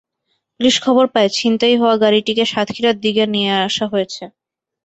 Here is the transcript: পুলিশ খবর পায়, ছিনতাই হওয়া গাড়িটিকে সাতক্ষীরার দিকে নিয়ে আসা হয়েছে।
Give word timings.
পুলিশ 0.55 0.75
খবর 0.85 1.05
পায়, 1.13 1.29
ছিনতাই 1.37 1.75
হওয়া 1.77 1.95
গাড়িটিকে 2.03 2.43
সাতক্ষীরার 2.45 2.97
দিকে 2.99 3.23
নিয়ে 3.33 3.51
আসা 3.67 3.85
হয়েছে। 3.93 4.23